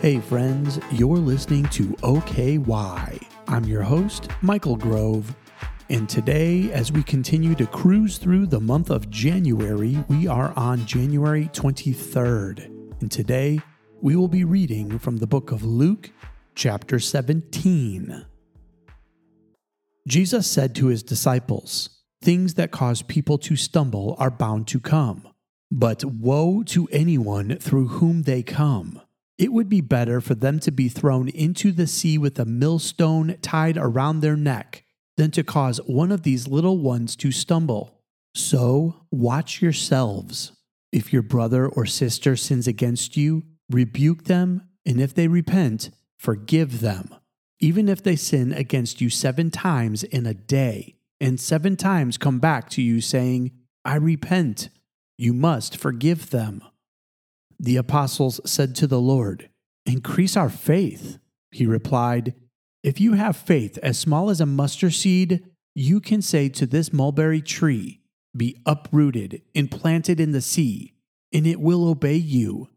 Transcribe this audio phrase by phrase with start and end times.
[0.00, 3.26] Hey, friends, you're listening to OKY.
[3.48, 5.34] I'm your host, Michael Grove.
[5.88, 10.84] And today, as we continue to cruise through the month of January, we are on
[10.84, 12.66] January 23rd.
[13.00, 13.60] And today,
[14.02, 16.10] we will be reading from the book of Luke,
[16.54, 18.26] chapter 17.
[20.06, 25.26] Jesus said to his disciples, Things that cause people to stumble are bound to come,
[25.70, 29.00] but woe to anyone through whom they come.
[29.36, 33.36] It would be better for them to be thrown into the sea with a millstone
[33.42, 34.84] tied around their neck
[35.16, 38.00] than to cause one of these little ones to stumble.
[38.34, 40.52] So watch yourselves.
[40.92, 46.80] If your brother or sister sins against you, rebuke them, and if they repent, forgive
[46.80, 47.14] them.
[47.60, 52.38] Even if they sin against you seven times in a day, and seven times come
[52.38, 53.52] back to you saying,
[53.84, 54.68] I repent,
[55.16, 56.62] you must forgive them.
[57.64, 59.48] The apostles said to the Lord,
[59.86, 61.18] Increase our faith.
[61.50, 62.34] He replied,
[62.82, 65.42] If you have faith as small as a mustard seed,
[65.74, 68.02] you can say to this mulberry tree,
[68.36, 70.92] Be uprooted and planted in the sea,
[71.32, 72.68] and it will obey you.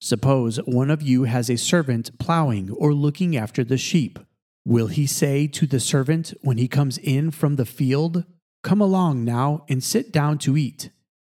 [0.00, 4.20] Suppose one of you has a servant plowing or looking after the sheep.
[4.64, 8.24] Will he say to the servant when he comes in from the field,
[8.62, 10.90] Come along now and sit down to eat?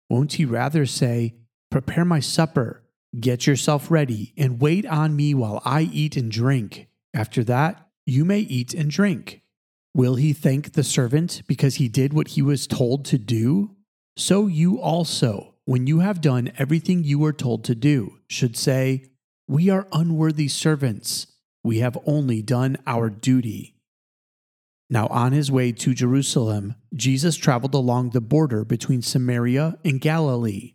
[0.08, 1.34] Won't he rather say,
[1.70, 2.82] Prepare my supper,
[3.18, 6.88] get yourself ready, and wait on me while I eat and drink?
[7.14, 9.42] After that, you may eat and drink.
[9.94, 13.76] Will he thank the servant because he did what he was told to do?
[14.16, 19.04] So you also, when you have done everything you were told to do, should say,
[19.46, 21.28] We are unworthy servants.
[21.62, 23.76] We have only done our duty.
[24.88, 30.74] Now, on his way to Jerusalem, Jesus traveled along the border between Samaria and Galilee.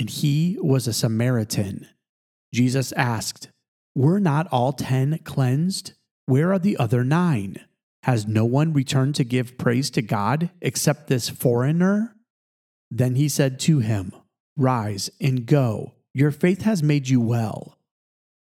[0.00, 1.86] and he was a Samaritan.
[2.54, 3.50] Jesus asked,
[3.94, 5.92] Were not all ten cleansed?
[6.24, 7.58] Where are the other nine?
[8.04, 12.16] Has no one returned to give praise to God except this foreigner?
[12.90, 14.12] Then he said to him,
[14.56, 15.92] Rise and go.
[16.14, 17.76] Your faith has made you well.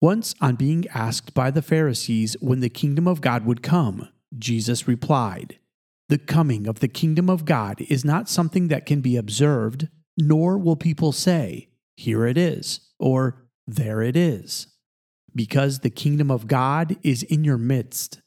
[0.02, 4.88] Once, on being asked by the Pharisees when the kingdom of God would come, Jesus
[4.88, 5.60] replied,
[6.08, 10.58] The coming of the kingdom of God is not something that can be observed, nor
[10.58, 14.68] will people say, Here it is, or There it is,
[15.36, 18.22] because the kingdom of God is in your midst.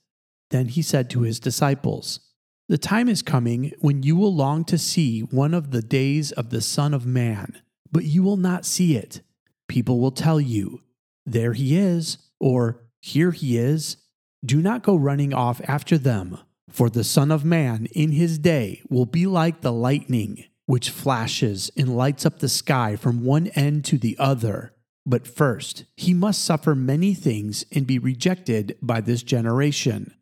[0.50, 2.20] Then he said to his disciples,
[2.68, 6.50] The time is coming when you will long to see one of the days of
[6.50, 7.60] the Son of Man,
[7.90, 9.20] but you will not see it.
[9.68, 10.82] People will tell you,
[11.24, 13.98] There he is, or Here he is.
[14.44, 16.38] Do not go running off after them,
[16.70, 21.70] for the Son of Man in his day will be like the lightning, which flashes
[21.76, 24.72] and lights up the sky from one end to the other.
[25.06, 30.12] But first, he must suffer many things and be rejected by this generation.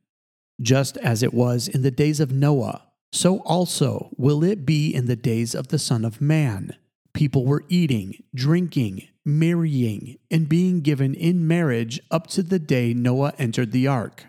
[0.60, 5.06] Just as it was in the days of Noah, so also will it be in
[5.06, 6.76] the days of the Son of Man.
[7.14, 13.32] People were eating, drinking, marrying, and being given in marriage up to the day Noah
[13.38, 14.26] entered the ark.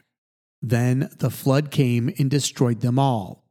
[0.61, 3.44] Then the flood came and destroyed them all.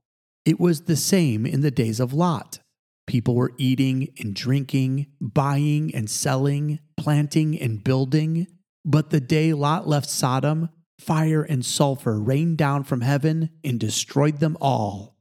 [0.44, 2.59] It was the same in the days of Lot.
[3.06, 8.47] People were eating and drinking, buying and selling, planting and building.
[8.84, 10.69] But the day Lot left Sodom,
[10.99, 15.16] fire and sulfur rained down from heaven and destroyed them all.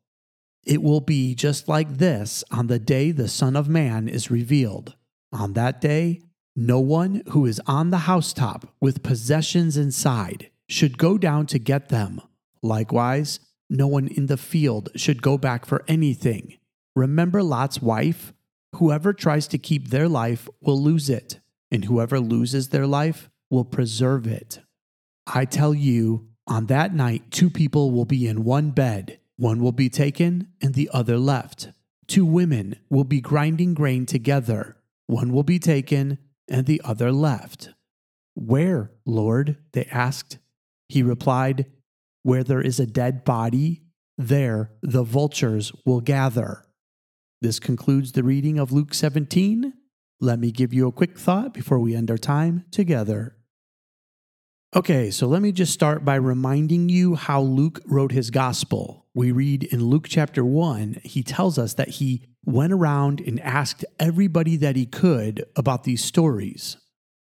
[0.65, 4.95] It will be just like this on the day the Son of Man is revealed.
[5.31, 6.21] On that day,
[6.55, 11.89] no one who is on the housetop with possessions inside should go down to get
[11.89, 12.21] them.
[12.61, 13.39] Likewise,
[13.73, 16.57] no one in the field should go back for anything.
[16.95, 18.31] Remember Lot's wife?
[18.75, 21.39] Whoever tries to keep their life will lose it,
[21.71, 24.59] and whoever loses their life will preserve it.
[25.25, 29.19] I tell you, on that night, two people will be in one bed.
[29.37, 31.69] One will be taken and the other left.
[32.07, 34.77] Two women will be grinding grain together.
[35.07, 37.69] One will be taken and the other left.
[38.35, 39.57] Where, Lord?
[39.71, 40.37] they asked.
[40.89, 41.65] He replied,
[42.23, 43.83] Where there is a dead body,
[44.17, 46.65] there the vultures will gather.
[47.41, 49.73] This concludes the reading of Luke 17.
[50.21, 53.35] Let me give you a quick thought before we end our time together.
[54.75, 59.05] Okay, so let me just start by reminding you how Luke wrote his gospel.
[59.13, 63.85] We read in Luke chapter 1, he tells us that he went around and asked
[63.99, 66.77] everybody that he could about these stories.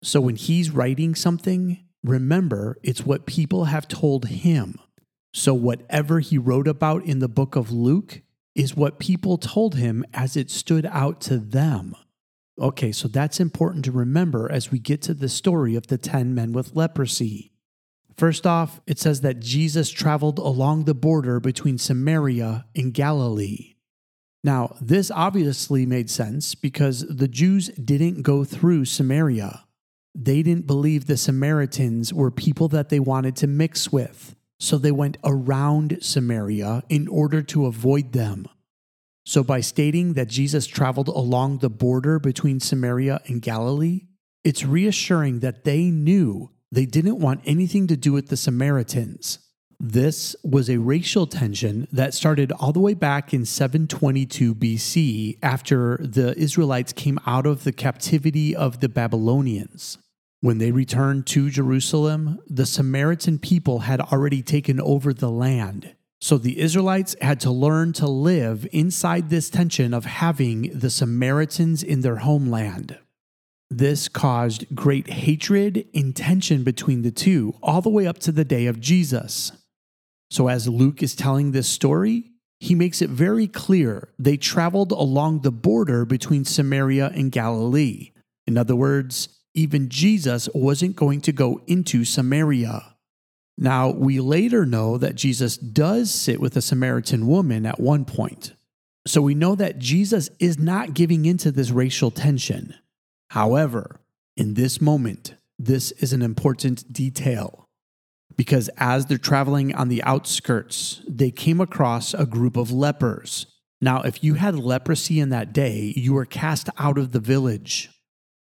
[0.03, 4.79] So when he's writing something, remember it's what people have told him.
[5.33, 8.23] So whatever he wrote about in the book of Luke
[8.55, 11.95] is what people told him as it stood out to them.
[12.61, 16.35] Okay, so that's important to remember as we get to the story of the 10
[16.35, 17.53] men with leprosy.
[18.17, 23.77] First off, it says that Jesus traveled along the border between Samaria and Galilee.
[24.43, 29.65] Now, this obviously made sense because the Jews didn't go through Samaria.
[30.21, 34.91] They didn't believe the Samaritans were people that they wanted to mix with, so they
[34.91, 38.49] went around Samaria in order to avoid them.
[39.25, 44.07] So, by stating that Jesus traveled along the border between Samaria and Galilee,
[44.43, 49.39] it's reassuring that they knew they didn't want anything to do with the Samaritans.
[49.79, 55.97] This was a racial tension that started all the way back in 722 BC after
[55.99, 59.99] the Israelites came out of the captivity of the Babylonians.
[60.41, 66.37] When they returned to Jerusalem, the Samaritan people had already taken over the land so
[66.37, 72.01] the Israelites had to learn to live inside this tension of having the Samaritans in
[72.01, 72.99] their homeland.
[73.71, 78.45] This caused great hatred and tension between the two, all the way up to the
[78.45, 79.53] day of Jesus.
[80.31, 85.43] So, as Luke is telling this story, he makes it very clear they traveled along
[85.43, 88.11] the border between Samaria and Galilee.
[88.47, 92.95] In other words, even Jesus wasn't going to go into Samaria.
[93.59, 98.53] Now, we later know that Jesus does sit with a Samaritan woman at one point.
[99.05, 102.75] So we know that Jesus is not giving into this racial tension.
[103.31, 104.01] However,
[104.37, 107.67] in this moment, this is an important detail
[108.37, 113.47] because as they're traveling on the outskirts, they came across a group of lepers.
[113.81, 117.91] Now, if you had leprosy in that day, you were cast out of the village.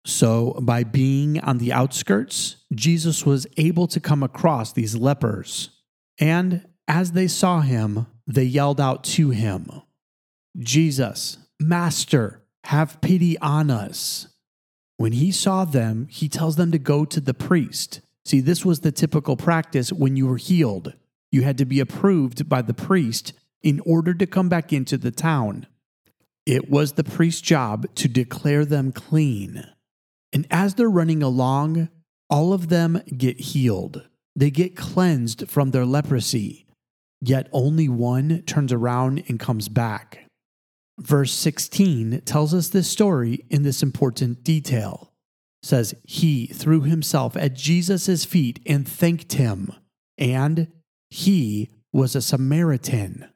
[0.06, 5.70] So, by being on the outskirts, Jesus was able to come across these lepers.
[6.20, 9.70] And as they saw him, they yelled out to him,
[10.58, 14.28] Jesus, Master, have pity on us.
[14.98, 18.02] When he saw them, he tells them to go to the priest.
[18.26, 20.94] See, this was the typical practice when you were healed.
[21.32, 25.12] You had to be approved by the priest in order to come back into the
[25.12, 25.68] town.
[26.46, 29.66] It was the priest's job to declare them clean.
[30.38, 31.90] And as they're running along,
[32.30, 34.08] all of them get healed.
[34.36, 36.68] They get cleansed from their leprosy.
[37.20, 40.28] Yet only one turns around and comes back.
[41.00, 45.12] Verse 16 tells us this story in this important detail.
[45.64, 49.74] It says, He threw himself at Jesus' feet and thanked him,
[50.20, 50.68] and
[51.10, 53.28] he was a Samaritan.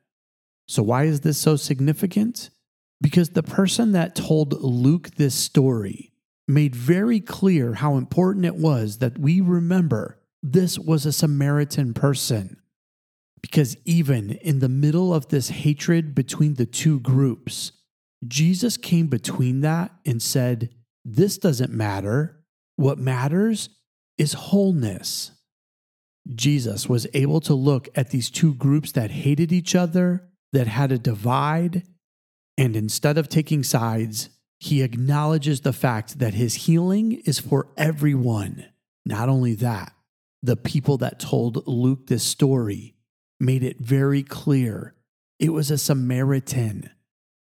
[0.67, 2.51] So, why is this so significant?
[3.01, 6.10] Because the person that told Luke this story
[6.53, 12.57] made very clear how important it was that we remember this was a Samaritan person.
[13.41, 17.71] Because even in the middle of this hatred between the two groups,
[18.27, 20.69] Jesus came between that and said,
[21.03, 22.43] This doesn't matter.
[22.75, 23.69] What matters
[24.17, 25.31] is wholeness.
[26.35, 30.91] Jesus was able to look at these two groups that hated each other, that had
[30.91, 31.83] a divide,
[32.57, 34.29] and instead of taking sides,
[34.61, 38.63] he acknowledges the fact that his healing is for everyone.
[39.07, 39.91] Not only that,
[40.43, 42.93] the people that told Luke this story
[43.39, 44.93] made it very clear
[45.39, 46.91] it was a Samaritan.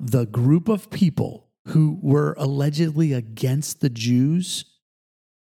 [0.00, 4.64] The group of people who were allegedly against the Jews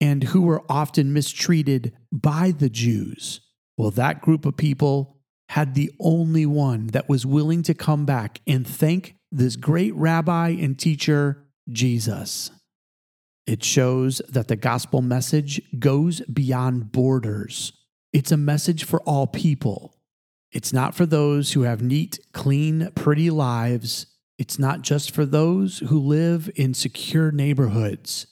[0.00, 3.40] and who were often mistreated by the Jews.
[3.78, 8.40] Well, that group of people had the only one that was willing to come back
[8.48, 12.50] and thank this great rabbi and teacher Jesus.
[13.46, 17.72] It shows that the gospel message goes beyond borders.
[18.12, 19.96] It's a message for all people.
[20.52, 24.06] It's not for those who have neat, clean, pretty lives.
[24.38, 28.26] It's not just for those who live in secure neighborhoods.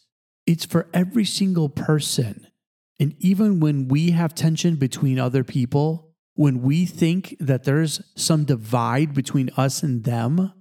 [0.46, 2.46] It's for every single person.
[2.98, 8.44] And even when we have tension between other people, when we think that there's some
[8.44, 10.52] divide between us and them,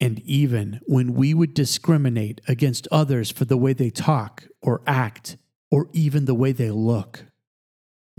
[0.00, 5.36] and even when we would discriminate against others for the way they talk or act
[5.70, 7.24] or even the way they look,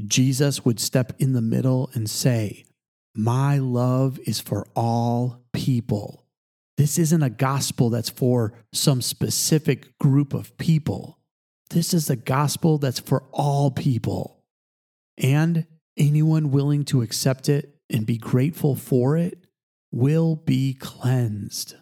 [0.05, 2.65] Jesus would step in the middle and say,
[3.15, 6.25] My love is for all people.
[6.77, 11.19] This isn't a gospel that's for some specific group of people.
[11.69, 14.43] This is a gospel that's for all people.
[15.17, 15.65] and
[15.97, 19.46] anyone willing to accept it and be grateful for it
[19.91, 21.75] will be cleansed.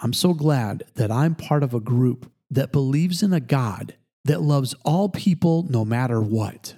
[0.00, 3.94] I'm so glad that I'm part of a group that believes in a God
[4.24, 6.74] that loves all people no matter what.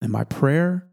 [0.00, 0.88] And my prayer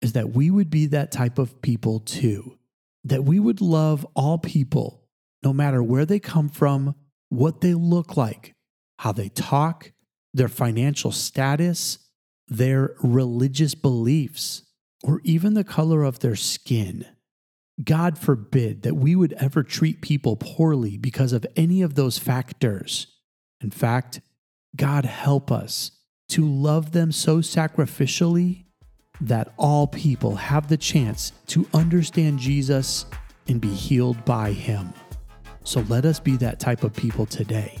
[0.00, 2.58] is that we would be that type of people too,
[3.04, 5.02] that we would love all people
[5.42, 6.94] no matter where they come from,
[7.28, 8.54] what they look like,
[8.98, 9.92] how they talk,
[10.32, 11.98] their financial status,
[12.48, 14.62] their religious beliefs,
[15.02, 17.06] or even the color of their skin.
[17.82, 23.08] God forbid that we would ever treat people poorly because of any of those factors.
[23.60, 24.20] In fact,
[24.76, 25.90] God help us
[26.28, 28.64] to love them so sacrificially
[29.20, 33.06] that all people have the chance to understand Jesus
[33.48, 34.92] and be healed by Him.
[35.64, 37.78] So let us be that type of people today.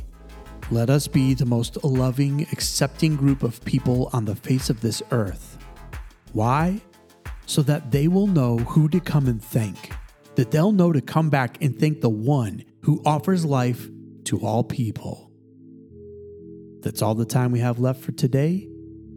[0.70, 5.02] Let us be the most loving, accepting group of people on the face of this
[5.10, 5.58] earth.
[6.32, 6.80] Why?
[7.46, 9.92] So that they will know who to come and thank,
[10.36, 13.88] that they'll know to come back and thank the one who offers life
[14.24, 15.30] to all people.
[16.80, 18.68] That's all the time we have left for today.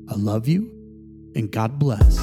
[0.10, 0.72] I love you,
[1.36, 2.18] and God bless.